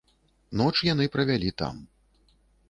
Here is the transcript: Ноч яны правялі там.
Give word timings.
Ноч 0.61 0.71
яны 0.93 1.05
правялі 1.17 1.53
там. 1.63 1.75